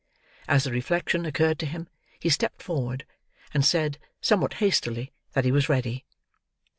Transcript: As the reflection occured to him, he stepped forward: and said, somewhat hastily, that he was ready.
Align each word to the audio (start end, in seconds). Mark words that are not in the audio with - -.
As 0.47 0.63
the 0.63 0.71
reflection 0.71 1.27
occured 1.27 1.59
to 1.59 1.67
him, 1.67 1.87
he 2.19 2.29
stepped 2.29 2.63
forward: 2.63 3.05
and 3.53 3.63
said, 3.63 3.99
somewhat 4.19 4.55
hastily, 4.55 5.11
that 5.33 5.45
he 5.45 5.51
was 5.51 5.69
ready. 5.69 6.05